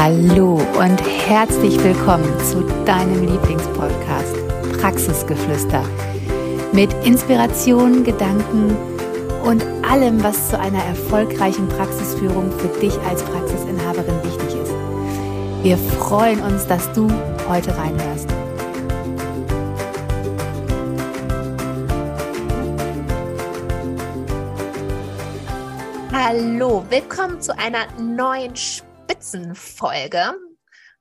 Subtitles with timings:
[0.00, 4.36] Hallo und herzlich willkommen zu deinem Lieblingspodcast
[4.80, 5.82] Praxisgeflüster
[6.72, 8.76] mit Inspiration, Gedanken
[9.42, 14.72] und allem, was zu einer erfolgreichen Praxisführung für dich als Praxisinhaberin wichtig ist.
[15.64, 17.10] Wir freuen uns, dass du
[17.48, 18.28] heute reinhörst.
[26.12, 28.54] Hallo, willkommen zu einer neuen
[29.18, 30.32] Spitzenfolge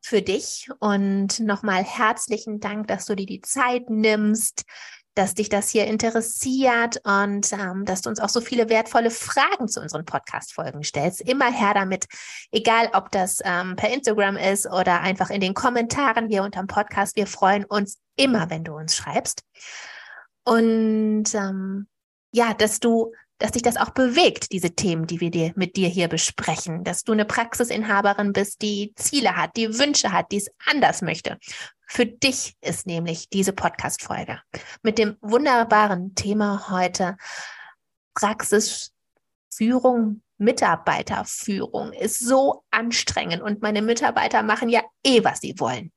[0.02, 4.64] für dich und nochmal herzlichen Dank, dass du dir die Zeit nimmst,
[5.14, 9.68] dass dich das hier interessiert und ähm, dass du uns auch so viele wertvolle Fragen
[9.68, 11.22] zu unseren Podcast-Folgen stellst.
[11.22, 12.08] Immer her damit,
[12.52, 17.16] egal ob das ähm, per Instagram ist oder einfach in den Kommentaren hier unterm Podcast.
[17.16, 19.44] Wir freuen uns immer, wenn du uns schreibst.
[20.44, 21.88] Und ähm,
[22.32, 25.90] ja, dass du dass dich das auch bewegt, diese Themen, die wir dir, mit dir
[25.90, 30.50] hier besprechen, dass du eine Praxisinhaberin bist, die Ziele hat, die Wünsche hat, die es
[30.66, 31.38] anders möchte.
[31.88, 34.42] Für dich ist nämlich diese Podcast-Folge
[34.82, 37.18] mit dem wunderbaren Thema heute
[38.14, 45.92] Praxisführung, Mitarbeiterführung ist so anstrengend und meine Mitarbeiter machen ja eh, was sie wollen.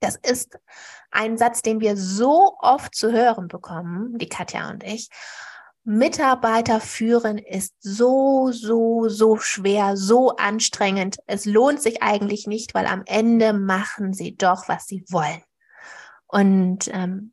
[0.00, 0.58] Das ist
[1.10, 5.08] ein Satz, den wir so oft zu hören bekommen, die Katja und ich.
[5.88, 11.16] Mitarbeiter führen ist so, so, so schwer, so anstrengend.
[11.26, 15.42] Es lohnt sich eigentlich nicht, weil am Ende machen sie doch, was sie wollen.
[16.26, 17.32] Und ähm,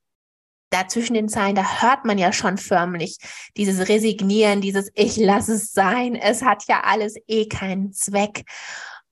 [0.70, 3.18] da zwischen den Zeilen, da hört man ja schon förmlich
[3.58, 6.16] dieses Resignieren, dieses Ich lasse es sein.
[6.16, 8.46] Es hat ja alles eh keinen Zweck.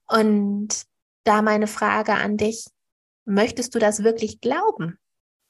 [0.06, 0.84] Und
[1.24, 2.64] da meine Frage an dich,
[3.26, 4.98] möchtest du das wirklich glauben?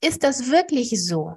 [0.01, 1.37] Ist das wirklich so?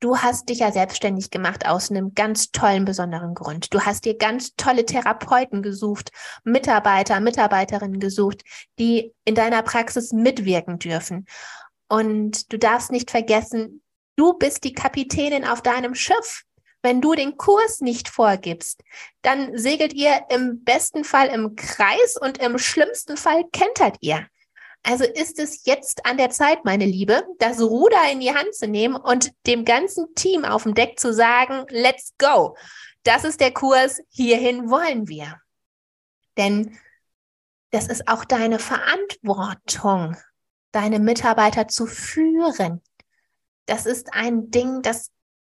[0.00, 3.72] Du hast dich ja selbstständig gemacht aus einem ganz tollen, besonderen Grund.
[3.72, 6.10] Du hast dir ganz tolle Therapeuten gesucht,
[6.44, 8.42] Mitarbeiter, Mitarbeiterinnen gesucht,
[8.78, 11.26] die in deiner Praxis mitwirken dürfen.
[11.88, 13.82] Und du darfst nicht vergessen,
[14.16, 16.42] du bist die Kapitänin auf deinem Schiff.
[16.82, 18.82] Wenn du den Kurs nicht vorgibst,
[19.22, 24.26] dann segelt ihr im besten Fall im Kreis und im schlimmsten Fall kentert ihr.
[24.88, 28.68] Also ist es jetzt an der Zeit, meine Liebe, das Ruder in die Hand zu
[28.68, 32.56] nehmen und dem ganzen Team auf dem Deck zu sagen, let's go.
[33.02, 35.40] Das ist der Kurs, hierhin wollen wir.
[36.36, 36.78] Denn
[37.72, 40.16] das ist auch deine Verantwortung,
[40.70, 42.80] deine Mitarbeiter zu führen.
[43.66, 45.10] Das ist ein Ding, das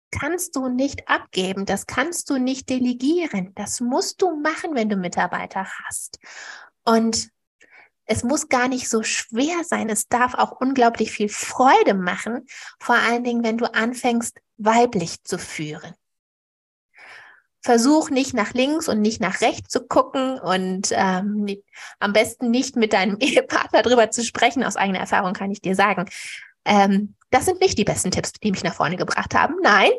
[0.10, 3.54] kannst du nicht abgeben, das kannst du nicht delegieren.
[3.54, 6.18] Das musst du machen, wenn du Mitarbeiter hast.
[6.84, 7.30] Und
[8.10, 9.88] es muss gar nicht so schwer sein.
[9.88, 12.48] Es darf auch unglaublich viel Freude machen,
[12.80, 15.94] vor allen Dingen, wenn du anfängst, weiblich zu führen.
[17.62, 21.46] Versuch nicht nach links und nicht nach rechts zu gucken und ähm,
[22.00, 24.64] am besten nicht mit deinem Ehepartner drüber zu sprechen.
[24.64, 26.10] Aus eigener Erfahrung kann ich dir sagen.
[26.66, 29.56] Ähm, das sind nicht die besten Tipps, die mich nach vorne gebracht haben.
[29.62, 29.92] Nein,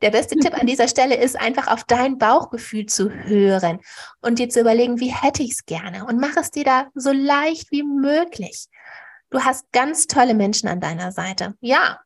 [0.00, 3.80] der beste Tipp an dieser Stelle ist einfach auf dein Bauchgefühl zu hören
[4.20, 7.12] und dir zu überlegen, wie hätte ich es gerne und mach es dir da so
[7.12, 8.68] leicht wie möglich.
[9.30, 11.54] Du hast ganz tolle Menschen an deiner Seite.
[11.60, 12.00] Ja.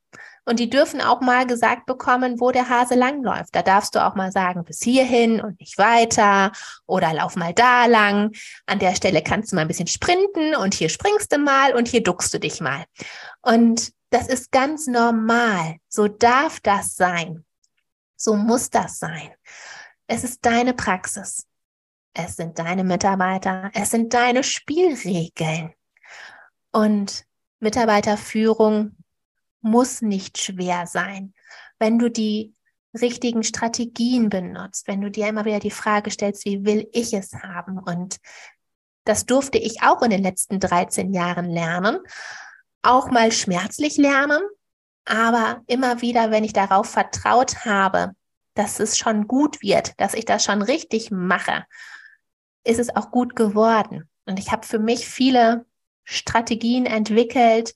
[0.48, 3.48] Und die dürfen auch mal gesagt bekommen, wo der Hase langläuft.
[3.52, 6.52] Da darfst du auch mal sagen, bis hierhin und nicht weiter
[6.86, 8.30] oder lauf mal da lang.
[8.64, 11.88] An der Stelle kannst du mal ein bisschen sprinten und hier springst du mal und
[11.88, 12.84] hier duckst du dich mal.
[13.42, 15.78] Und das ist ganz normal.
[15.88, 17.45] So darf das sein.
[18.16, 19.30] So muss das sein.
[20.06, 21.46] Es ist deine Praxis.
[22.14, 23.70] Es sind deine Mitarbeiter.
[23.74, 25.72] Es sind deine Spielregeln.
[26.72, 27.26] Und
[27.60, 28.96] Mitarbeiterführung
[29.60, 31.34] muss nicht schwer sein.
[31.78, 32.54] Wenn du die
[32.94, 37.34] richtigen Strategien benutzt, wenn du dir immer wieder die Frage stellst, wie will ich es
[37.34, 37.78] haben?
[37.78, 38.18] Und
[39.04, 41.98] das durfte ich auch in den letzten 13 Jahren lernen.
[42.82, 44.40] Auch mal schmerzlich lernen,
[45.06, 48.12] aber immer wieder, wenn ich darauf vertraut habe,
[48.54, 51.64] dass es schon gut wird, dass ich das schon richtig mache,
[52.64, 54.08] ist es auch gut geworden.
[54.26, 55.64] Und ich habe für mich viele
[56.04, 57.74] Strategien entwickelt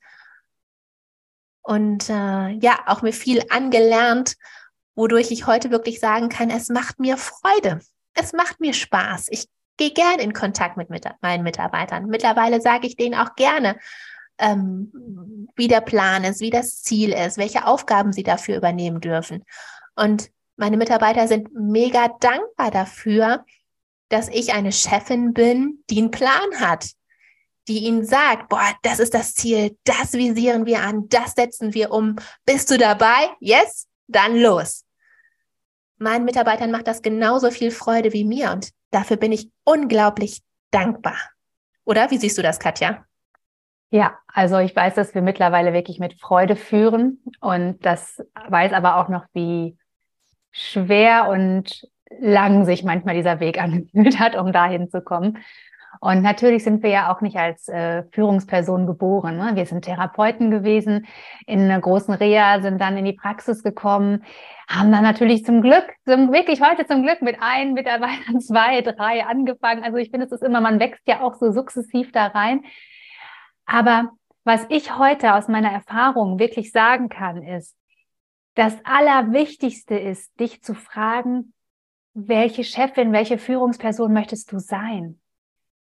[1.63, 4.37] und äh, ja, auch mir viel angelernt,
[4.95, 7.81] wodurch ich heute wirklich sagen kann, es macht mir Freude.
[8.15, 9.29] Es macht mir Spaß.
[9.31, 12.07] Ich gehe gern in Kontakt mit, mit meinen Mitarbeitern.
[12.07, 13.79] Mittlerweile sage ich denen auch gerne,
[14.41, 19.45] ähm, wie der Plan ist, wie das Ziel ist, welche Aufgaben sie dafür übernehmen dürfen.
[19.95, 23.45] Und meine Mitarbeiter sind mega dankbar dafür,
[24.09, 26.91] dass ich eine Chefin bin, die einen Plan hat,
[27.69, 31.93] die ihnen sagt, boah, das ist das Ziel, das visieren wir an, das setzen wir
[31.93, 32.17] um.
[32.45, 33.31] Bist du dabei?
[33.39, 33.87] Yes?
[34.09, 34.85] Dann los.
[35.99, 41.19] Meinen Mitarbeitern macht das genauso viel Freude wie mir und dafür bin ich unglaublich dankbar.
[41.85, 43.05] Oder wie siehst du das, Katja?
[43.91, 48.97] Ja, also ich weiß, dass wir mittlerweile wirklich mit Freude führen und das weiß aber
[48.97, 49.77] auch noch, wie
[50.53, 51.89] schwer und
[52.21, 55.39] lang sich manchmal dieser Weg angefühlt hat, um dahin zu kommen.
[55.99, 59.37] Und natürlich sind wir ja auch nicht als äh, Führungsperson geboren.
[59.37, 59.51] Ne?
[59.55, 61.07] Wir sind Therapeuten gewesen,
[61.47, 64.25] in einer großen Reha, sind dann in die Praxis gekommen,
[64.69, 69.25] haben dann natürlich zum Glück, zum, wirklich heute zum Glück mit ein Mitarbeitern, zwei, drei
[69.27, 69.83] angefangen.
[69.83, 72.63] Also ich finde, es ist immer, man wächst ja auch so sukzessiv da rein.
[73.73, 74.11] Aber
[74.43, 77.77] was ich heute aus meiner Erfahrung wirklich sagen kann, ist,
[78.57, 81.55] das Allerwichtigste ist, dich zu fragen,
[82.13, 85.21] welche Chefin, welche Führungsperson möchtest du sein?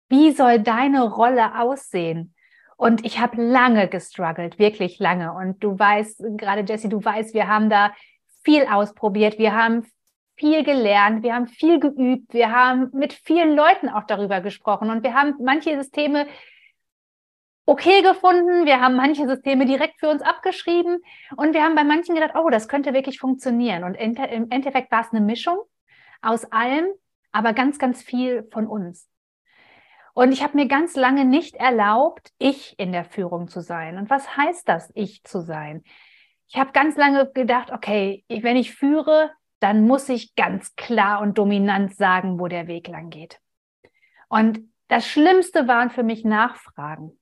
[0.08, 2.34] Wie soll deine Rolle aussehen?
[2.78, 5.34] Und ich habe lange gestruggelt, wirklich lange.
[5.34, 7.94] Und du weißt, gerade Jessie, du weißt, wir haben da
[8.46, 9.86] viel ausprobiert, wir haben
[10.38, 15.04] viel gelernt, wir haben viel geübt, wir haben mit vielen Leuten auch darüber gesprochen und
[15.04, 16.28] wir haben manche Systeme
[17.66, 21.00] okay gefunden, wir haben manche Systeme direkt für uns abgeschrieben
[21.38, 23.84] und wir haben bei manchen gedacht, oh, das könnte wirklich funktionieren.
[23.84, 25.60] Und im Endeffekt war es eine Mischung
[26.22, 26.86] aus allem,
[27.32, 29.10] aber ganz, ganz viel von uns.
[30.14, 33.98] Und ich habe mir ganz lange nicht erlaubt, ich in der Führung zu sein.
[33.98, 35.84] Und was heißt das, ich zu sein?
[36.48, 41.38] Ich habe ganz lange gedacht, okay, wenn ich führe, dann muss ich ganz klar und
[41.38, 43.40] dominant sagen, wo der Weg lang geht.
[44.30, 47.20] Und das Schlimmste waren für mich Nachfragen.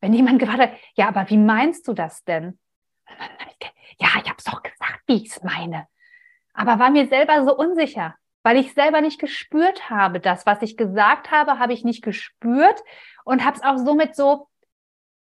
[0.00, 2.58] Wenn jemand gefragt hat, ja, aber wie meinst du das denn?
[3.98, 5.86] Ja, ich habe es doch gesagt, wie ich es meine.
[6.54, 10.20] Aber war mir selber so unsicher weil ich selber nicht gespürt habe.
[10.20, 12.82] Das, was ich gesagt habe, habe ich nicht gespürt
[13.24, 14.48] und habe es auch somit so,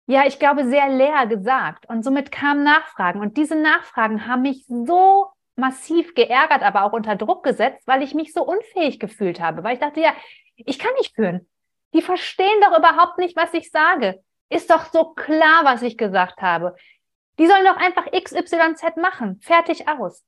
[0.08, 1.88] ja, ich glaube, sehr leer gesagt.
[1.88, 3.22] Und somit kamen Nachfragen.
[3.22, 8.14] Und diese Nachfragen haben mich so massiv geärgert, aber auch unter Druck gesetzt, weil ich
[8.14, 9.64] mich so unfähig gefühlt habe.
[9.64, 10.14] Weil ich dachte, ja,
[10.56, 11.48] ich kann nicht führen.
[11.94, 14.24] Die verstehen doch überhaupt nicht, was ich sage.
[14.52, 16.76] Ist doch so klar, was ich gesagt habe.
[17.40, 19.40] Die sollen doch einfach XYZ machen.
[19.40, 20.26] Fertig aus.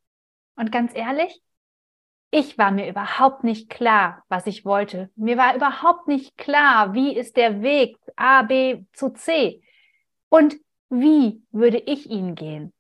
[0.56, 1.42] Und ganz ehrlich,
[2.31, 5.12] ich war mir überhaupt nicht klar, was ich wollte.
[5.18, 9.62] Mir war überhaupt nicht klar, wie ist der Weg A, B zu C
[10.30, 10.56] und
[10.90, 12.72] wie würde ich ihn gehen.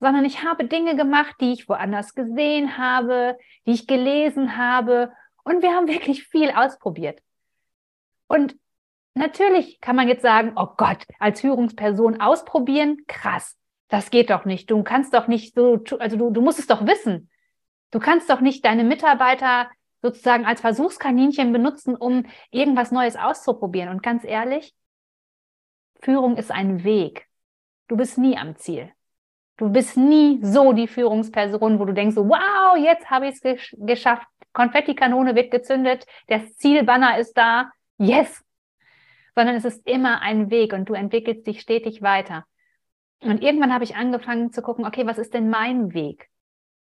[0.00, 5.12] Sondern ich habe Dinge gemacht, die ich woanders gesehen habe, die ich gelesen habe
[5.44, 7.20] und wir haben wirklich viel ausprobiert.
[8.28, 8.56] Und
[9.16, 13.56] natürlich kann man jetzt sagen, oh Gott, als Führungsperson ausprobieren, krass,
[13.88, 14.70] das geht doch nicht.
[14.70, 17.30] Du kannst doch nicht so, also du, du musst es doch wissen.
[17.90, 19.70] Du kannst doch nicht deine Mitarbeiter
[20.02, 23.88] sozusagen als Versuchskaninchen benutzen, um irgendwas Neues auszuprobieren.
[23.88, 24.74] Und ganz ehrlich,
[26.00, 27.26] Führung ist ein Weg.
[27.88, 28.92] Du bist nie am Ziel.
[29.56, 34.26] Du bist nie so die Führungsperson, wo du denkst, wow, jetzt habe ich es geschafft.
[34.52, 37.70] Konfettikanone wird gezündet, der Zielbanner ist da.
[37.98, 38.45] Yes!
[39.36, 42.44] Sondern es ist immer ein Weg und du entwickelst dich stetig weiter.
[43.20, 46.28] Und irgendwann habe ich angefangen zu gucken, okay, was ist denn mein Weg?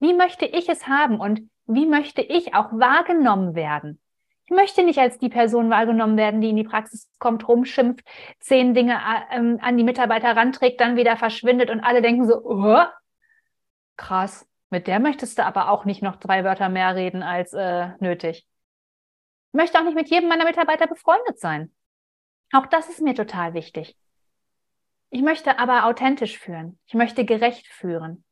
[0.00, 4.00] Wie möchte ich es haben und wie möchte ich auch wahrgenommen werden?
[4.46, 8.06] Ich möchte nicht als die Person wahrgenommen werden, die in die Praxis kommt, rumschimpft,
[8.40, 12.84] zehn Dinge äh, an die Mitarbeiter ranträgt, dann wieder verschwindet und alle denken so, oh,
[13.96, 17.90] krass, mit der möchtest du aber auch nicht noch drei Wörter mehr reden als äh,
[18.00, 18.46] nötig.
[19.52, 21.72] Ich möchte auch nicht mit jedem meiner Mitarbeiter befreundet sein.
[22.54, 23.96] Auch das ist mir total wichtig.
[25.10, 26.78] Ich möchte aber authentisch führen.
[26.86, 28.22] Ich möchte gerecht führen.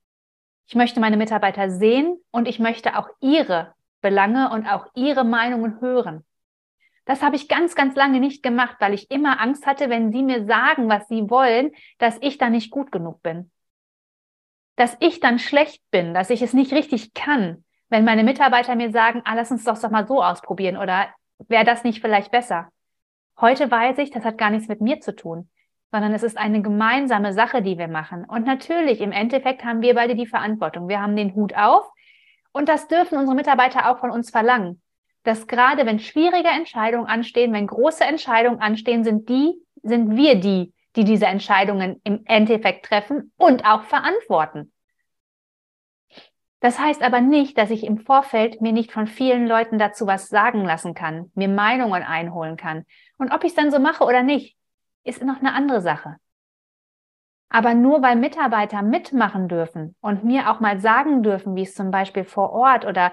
[0.69, 5.81] Ich möchte meine Mitarbeiter sehen und ich möchte auch ihre Belange und auch ihre Meinungen
[5.81, 6.25] hören.
[7.05, 10.23] Das habe ich ganz, ganz lange nicht gemacht, weil ich immer Angst hatte, wenn sie
[10.23, 13.51] mir sagen, was sie wollen, dass ich dann nicht gut genug bin.
[14.77, 18.93] Dass ich dann schlecht bin, dass ich es nicht richtig kann, wenn meine Mitarbeiter mir
[18.93, 21.09] sagen, ah, lass uns doch doch mal so ausprobieren oder
[21.49, 22.71] wäre das nicht vielleicht besser?
[23.43, 25.51] Heute weiß ich, das hat gar nichts mit mir zu tun
[25.93, 28.25] sondern es ist eine gemeinsame Sache, die wir machen.
[28.25, 30.89] Und natürlich, im Endeffekt haben wir beide die Verantwortung.
[30.89, 31.87] Wir haben den Hut auf
[32.53, 34.81] und das dürfen unsere Mitarbeiter auch von uns verlangen.
[35.23, 40.73] Dass gerade wenn schwierige Entscheidungen anstehen, wenn große Entscheidungen anstehen, sind die, sind wir die,
[40.97, 44.73] die diese Entscheidungen im Endeffekt treffen und auch verantworten.
[46.63, 50.29] Das heißt aber nicht, dass ich im Vorfeld mir nicht von vielen Leuten dazu was
[50.29, 52.87] sagen lassen kann, mir Meinungen einholen kann.
[53.19, 54.57] Und ob ich es dann so mache oder nicht,
[55.03, 56.19] ist noch eine andere Sache.
[57.49, 61.91] Aber nur weil Mitarbeiter mitmachen dürfen und mir auch mal sagen dürfen, wie es zum
[61.91, 63.11] Beispiel vor Ort oder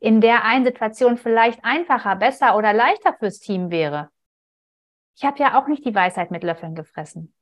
[0.00, 4.10] in der einen Situation vielleicht einfacher, besser oder leichter fürs Team wäre.
[5.16, 7.34] Ich habe ja auch nicht die Weisheit mit Löffeln gefressen.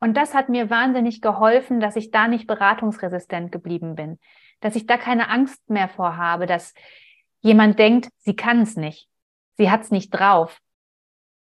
[0.00, 4.18] Und das hat mir wahnsinnig geholfen, dass ich da nicht beratungsresistent geblieben bin,
[4.60, 6.74] dass ich da keine Angst mehr vorhabe, dass
[7.40, 9.08] jemand denkt, sie kann es nicht,
[9.56, 10.58] sie hat es nicht drauf,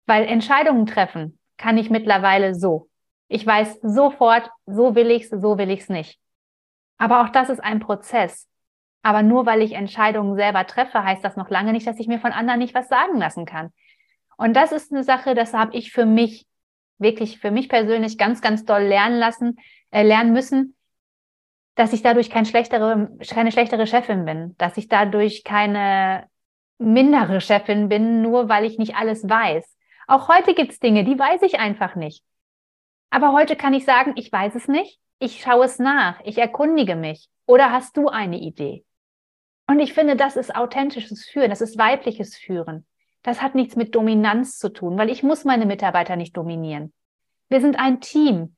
[0.07, 2.89] Weil Entscheidungen treffen kann ich mittlerweile so.
[3.27, 6.19] Ich weiß sofort, so will ich's, so will ich's nicht.
[6.97, 8.47] Aber auch das ist ein Prozess.
[9.01, 12.19] Aber nur weil ich Entscheidungen selber treffe, heißt das noch lange nicht, dass ich mir
[12.19, 13.71] von anderen nicht was sagen lassen kann.
[14.37, 16.45] Und das ist eine Sache, das habe ich für mich
[16.97, 19.57] wirklich für mich persönlich ganz, ganz doll lernen lassen,
[19.91, 20.74] äh, lernen müssen,
[21.75, 26.27] dass ich dadurch kein schlechtere, keine schlechtere Chefin bin, dass ich dadurch keine
[26.77, 29.77] mindere Chefin bin, nur weil ich nicht alles weiß.
[30.07, 32.23] Auch heute gibt's Dinge, die weiß ich einfach nicht.
[33.09, 36.95] Aber heute kann ich sagen, ich weiß es nicht, ich schaue es nach, ich erkundige
[36.95, 37.29] mich.
[37.45, 38.83] Oder hast du eine Idee?
[39.67, 42.85] Und ich finde, das ist authentisches Führen, das ist weibliches Führen.
[43.23, 46.93] Das hat nichts mit Dominanz zu tun, weil ich muss meine Mitarbeiter nicht dominieren.
[47.49, 48.54] Wir sind ein Team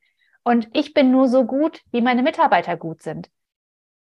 [0.48, 3.30] und ich bin nur so gut, wie meine Mitarbeiter gut sind.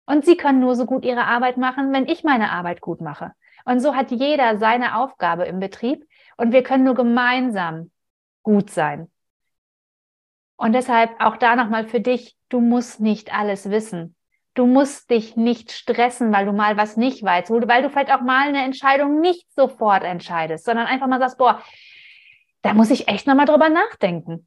[0.04, 3.32] Und sie können nur so gut ihre Arbeit machen, wenn ich meine Arbeit gut mache.
[3.64, 7.90] Und so hat jeder seine Aufgabe im Betrieb und wir können nur gemeinsam
[8.42, 9.10] gut sein.
[10.56, 14.14] Und deshalb auch da nochmal für dich, du musst nicht alles wissen.
[14.52, 18.20] Du musst dich nicht stressen, weil du mal was nicht weißt, weil du vielleicht auch
[18.20, 21.62] mal eine Entscheidung nicht sofort entscheidest, sondern einfach mal sagst, boah,
[22.60, 24.46] da muss ich echt nochmal drüber nachdenken.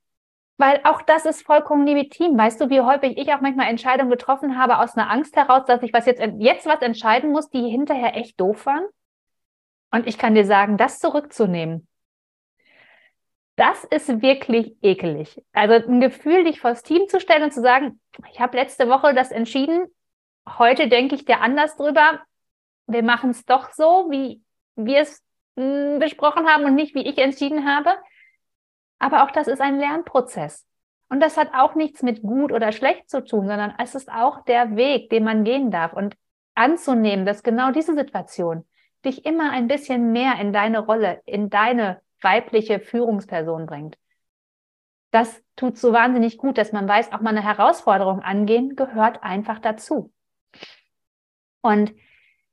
[0.58, 2.38] Weil auch das ist vollkommen legitim.
[2.38, 5.84] Weißt du, wie häufig ich auch manchmal Entscheidungen getroffen habe aus einer Angst heraus, dass
[5.84, 8.86] ich was jetzt, jetzt was entscheiden muss, die hinterher echt doof waren?
[9.92, 11.88] Und ich kann dir sagen, das zurückzunehmen,
[13.56, 15.42] das ist wirklich ekelig.
[15.52, 18.00] Also ein Gefühl, dich vors Team zu stellen und zu sagen,
[18.32, 19.88] ich habe letzte Woche das entschieden,
[20.58, 22.22] heute denke ich dir anders drüber.
[22.86, 24.42] Wir machen es doch so, wie
[24.76, 25.24] wir es
[25.58, 27.90] hm, besprochen haben und nicht, wie ich entschieden habe.
[29.00, 30.66] Aber auch das ist ein Lernprozess.
[31.10, 34.44] Und das hat auch nichts mit gut oder schlecht zu tun, sondern es ist auch
[34.44, 36.16] der Weg, den man gehen darf und
[36.56, 38.66] anzunehmen, dass genau diese Situation
[39.06, 43.98] dich immer ein bisschen mehr in deine Rolle, in deine weibliche Führungsperson bringt.
[45.12, 49.60] Das tut so wahnsinnig gut, dass man weiß, auch mal eine Herausforderung angehen gehört einfach
[49.60, 50.12] dazu.
[51.62, 51.94] Und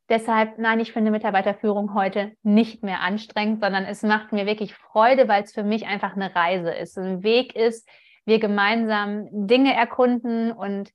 [0.09, 5.29] deshalb, nein, ich finde Mitarbeiterführung heute nicht mehr anstrengend, sondern es macht mir wirklich Freude,
[5.29, 7.89] weil es für mich einfach eine Reise ist, ein Weg ist,
[8.25, 10.91] wir gemeinsam Dinge erkunden und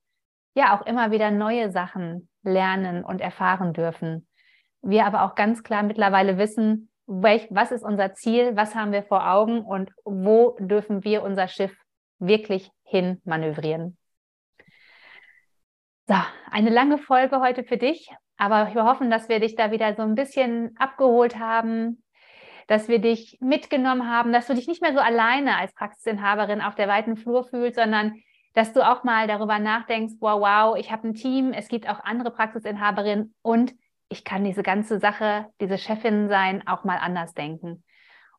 [0.56, 4.28] ja auch immer wieder neue Sachen lernen und erfahren dürfen.
[4.82, 9.04] Wir aber auch ganz klar mittlerweile wissen, welch, was ist unser Ziel, was haben wir
[9.04, 11.76] vor Augen und wo dürfen wir unser Schiff
[12.20, 13.98] wirklich hin manövrieren.
[16.08, 16.16] So,
[16.52, 20.02] eine lange Folge heute für dich, aber wir hoffen, dass wir dich da wieder so
[20.02, 22.02] ein bisschen abgeholt haben,
[22.68, 26.74] dass wir dich mitgenommen haben, dass du dich nicht mehr so alleine als Praxisinhaberin auf
[26.74, 28.16] der weiten Flur fühlst, sondern
[28.54, 32.00] dass du auch mal darüber nachdenkst, wow, wow, ich habe ein Team, es gibt auch
[32.04, 33.76] andere Praxisinhaberinnen und
[34.08, 37.84] ich kann diese ganze Sache, diese Chefin sein, auch mal anders denken.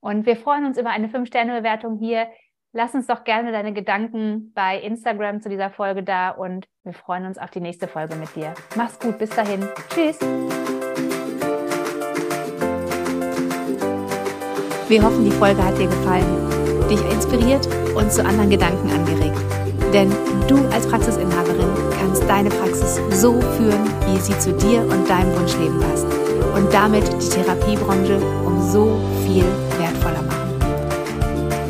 [0.01, 2.29] Und wir freuen uns über eine 5-Sterne-Bewertung hier.
[2.73, 7.27] Lass uns doch gerne deine Gedanken bei Instagram zu dieser Folge da und wir freuen
[7.27, 8.55] uns auf die nächste Folge mit dir.
[8.77, 9.69] Mach's gut, bis dahin.
[9.93, 10.21] Tschüss.
[14.89, 19.41] Wir hoffen, die Folge hat dir gefallen, dich inspiriert und zu anderen Gedanken angeregt.
[19.93, 20.11] Denn
[20.47, 25.81] du als Praxisinhaberin kannst deine Praxis so führen, wie sie zu dir und deinem Wunschleben
[25.81, 26.07] passt.
[26.55, 28.97] Und damit die Therapiebranche um so
[29.27, 29.45] viel
[29.81, 30.30] wertvoller machen.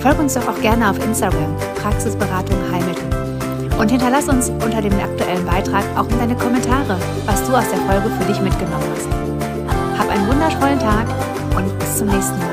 [0.01, 3.79] Folg uns doch auch gerne auf Instagram, Praxisberatung Heilmittel.
[3.79, 8.11] Und hinterlass uns unter dem aktuellen Beitrag auch deine Kommentare, was du aus der Folge
[8.19, 9.99] für dich mitgenommen hast.
[9.99, 11.07] Hab einen wundervollen Tag
[11.55, 12.50] und bis zum nächsten Mal.